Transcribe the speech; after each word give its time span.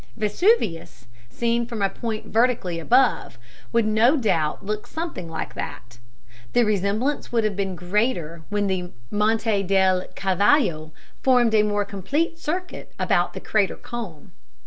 Vesuvius, 0.17 1.05
seen 1.29 1.67
from 1.67 1.83
a 1.83 1.87
point 1.87 2.25
vertically 2.25 2.79
above, 2.79 3.37
would 3.71 3.85
no 3.85 4.17
doubt 4.17 4.65
look 4.65 4.87
something 4.87 5.29
like 5.29 5.53
that 5.53 5.99
(the 6.53 6.63
resemblance 6.63 7.31
would 7.31 7.43
have 7.43 7.55
been 7.55 7.75
greater 7.75 8.41
when 8.49 8.65
the 8.65 8.89
Monte 9.11 9.61
del 9.61 10.07
Cavallo 10.15 10.91
formed 11.21 11.53
a 11.53 11.61
more 11.61 11.85
complete 11.85 12.39
circuit 12.39 12.93
about 12.97 13.33
the 13.35 13.39
crater 13.39 13.75
cone). 13.75 14.31